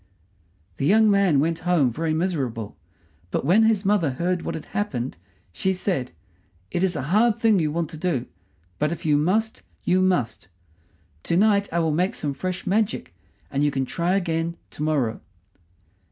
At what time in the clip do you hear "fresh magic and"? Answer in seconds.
12.33-13.63